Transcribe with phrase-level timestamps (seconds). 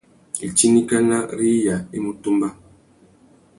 [0.47, 2.47] Itindikana râ iya i mú tumba.